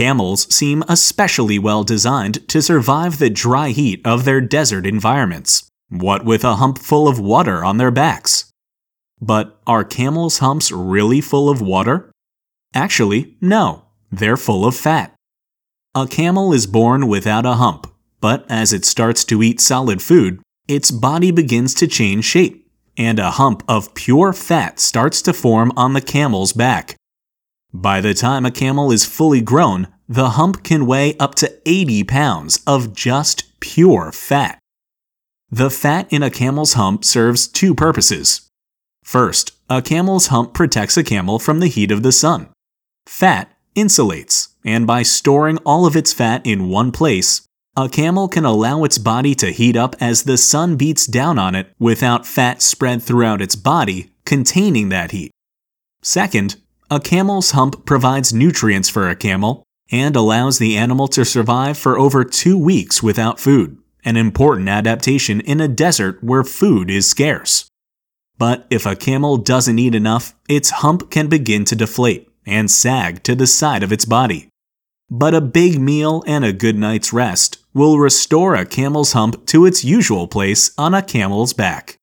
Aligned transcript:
Camels 0.00 0.46
seem 0.54 0.82
especially 0.88 1.58
well 1.58 1.84
designed 1.84 2.48
to 2.48 2.62
survive 2.62 3.18
the 3.18 3.28
dry 3.28 3.68
heat 3.68 4.00
of 4.02 4.24
their 4.24 4.40
desert 4.40 4.86
environments, 4.86 5.68
what 5.90 6.24
with 6.24 6.42
a 6.42 6.54
hump 6.54 6.78
full 6.78 7.06
of 7.06 7.20
water 7.20 7.62
on 7.62 7.76
their 7.76 7.90
backs. 7.90 8.50
But 9.20 9.60
are 9.66 9.84
camels' 9.84 10.38
humps 10.38 10.72
really 10.72 11.20
full 11.20 11.50
of 11.50 11.60
water? 11.60 12.10
Actually, 12.74 13.36
no, 13.42 13.84
they're 14.10 14.38
full 14.38 14.64
of 14.64 14.74
fat. 14.74 15.14
A 15.94 16.06
camel 16.06 16.54
is 16.54 16.66
born 16.66 17.06
without 17.06 17.44
a 17.44 17.56
hump, 17.56 17.86
but 18.22 18.46
as 18.50 18.72
it 18.72 18.86
starts 18.86 19.22
to 19.26 19.42
eat 19.42 19.60
solid 19.60 20.00
food, 20.00 20.40
its 20.66 20.90
body 20.90 21.30
begins 21.30 21.74
to 21.74 21.86
change 21.86 22.24
shape, 22.24 22.66
and 22.96 23.18
a 23.18 23.32
hump 23.32 23.62
of 23.68 23.92
pure 23.92 24.32
fat 24.32 24.80
starts 24.80 25.20
to 25.20 25.34
form 25.34 25.70
on 25.76 25.92
the 25.92 26.00
camel's 26.00 26.54
back. 26.54 26.96
By 27.72 28.00
the 28.00 28.14
time 28.14 28.44
a 28.44 28.50
camel 28.50 28.90
is 28.90 29.04
fully 29.04 29.40
grown, 29.40 29.88
the 30.08 30.30
hump 30.30 30.64
can 30.64 30.86
weigh 30.86 31.16
up 31.18 31.36
to 31.36 31.56
80 31.66 32.04
pounds 32.04 32.62
of 32.66 32.92
just 32.92 33.44
pure 33.60 34.10
fat. 34.10 34.58
The 35.50 35.70
fat 35.70 36.12
in 36.12 36.22
a 36.22 36.30
camel's 36.30 36.74
hump 36.74 37.04
serves 37.04 37.46
two 37.46 37.74
purposes. 37.74 38.48
First, 39.04 39.52
a 39.68 39.82
camel's 39.82 40.28
hump 40.28 40.52
protects 40.52 40.96
a 40.96 41.04
camel 41.04 41.38
from 41.38 41.60
the 41.60 41.68
heat 41.68 41.90
of 41.90 42.02
the 42.02 42.12
sun. 42.12 42.48
Fat 43.06 43.56
insulates, 43.76 44.48
and 44.64 44.86
by 44.86 45.02
storing 45.02 45.58
all 45.58 45.86
of 45.86 45.96
its 45.96 46.12
fat 46.12 46.44
in 46.44 46.68
one 46.68 46.90
place, 46.92 47.42
a 47.76 47.88
camel 47.88 48.28
can 48.28 48.44
allow 48.44 48.82
its 48.82 48.98
body 48.98 49.34
to 49.36 49.52
heat 49.52 49.76
up 49.76 49.94
as 50.00 50.24
the 50.24 50.36
sun 50.36 50.76
beats 50.76 51.06
down 51.06 51.38
on 51.38 51.54
it 51.54 51.72
without 51.78 52.26
fat 52.26 52.62
spread 52.62 53.02
throughout 53.02 53.40
its 53.40 53.54
body 53.54 54.10
containing 54.24 54.88
that 54.88 55.12
heat. 55.12 55.30
Second, 56.02 56.56
a 56.90 56.98
camel's 56.98 57.52
hump 57.52 57.86
provides 57.86 58.34
nutrients 58.34 58.88
for 58.88 59.08
a 59.08 59.14
camel 59.14 59.62
and 59.92 60.16
allows 60.16 60.58
the 60.58 60.76
animal 60.76 61.06
to 61.06 61.24
survive 61.24 61.78
for 61.78 61.96
over 61.96 62.24
two 62.24 62.58
weeks 62.58 63.02
without 63.02 63.38
food, 63.38 63.78
an 64.04 64.16
important 64.16 64.68
adaptation 64.68 65.40
in 65.42 65.60
a 65.60 65.68
desert 65.68 66.22
where 66.22 66.42
food 66.42 66.90
is 66.90 67.08
scarce. 67.08 67.68
But 68.38 68.66
if 68.70 68.86
a 68.86 68.96
camel 68.96 69.36
doesn't 69.36 69.78
eat 69.78 69.94
enough, 69.94 70.34
its 70.48 70.70
hump 70.70 71.10
can 71.10 71.28
begin 71.28 71.64
to 71.66 71.76
deflate 71.76 72.28
and 72.44 72.70
sag 72.70 73.22
to 73.22 73.36
the 73.36 73.46
side 73.46 73.82
of 73.82 73.92
its 73.92 74.04
body. 74.04 74.48
But 75.08 75.34
a 75.34 75.40
big 75.40 75.80
meal 75.80 76.24
and 76.26 76.44
a 76.44 76.52
good 76.52 76.76
night's 76.76 77.12
rest 77.12 77.58
will 77.72 77.98
restore 77.98 78.54
a 78.54 78.66
camel's 78.66 79.12
hump 79.12 79.46
to 79.46 79.66
its 79.66 79.84
usual 79.84 80.26
place 80.26 80.72
on 80.76 80.94
a 80.94 81.02
camel's 81.02 81.52
back. 81.52 81.99